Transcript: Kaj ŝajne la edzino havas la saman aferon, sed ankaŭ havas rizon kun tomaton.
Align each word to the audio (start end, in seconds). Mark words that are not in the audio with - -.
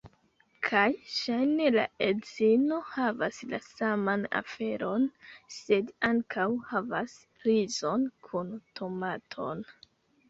Kaj 0.67 0.85
ŝajne 1.15 1.67
la 1.73 1.83
edzino 2.05 2.79
havas 2.93 3.43
la 3.51 3.59
saman 3.67 4.25
aferon, 4.41 5.07
sed 5.59 5.95
ankaŭ 6.11 6.49
havas 6.73 7.15
rizon 7.49 8.11
kun 8.31 8.53
tomaton. 8.81 9.67